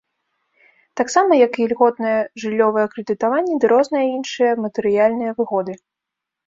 Таксама, 1.01 1.31
як 1.45 1.53
ільготнае 1.65 2.15
жыллёвае 2.45 2.87
крэдытаванне 2.95 3.55
ды 3.65 3.73
розныя 3.75 4.05
іншыя 4.17 4.51
матэрыяльныя 4.67 5.31
выгоды. 5.43 5.73